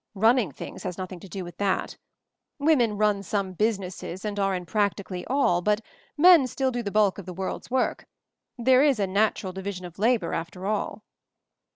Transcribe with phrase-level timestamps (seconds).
[0.15, 1.95] 'Running things' has nothing to do with that.
[2.57, 5.81] Women run some businesses and are in practically all, but
[6.17, 8.07] men still do the bulk of the world's^ work.
[8.57, 11.03] There is a natural division of labor, after all."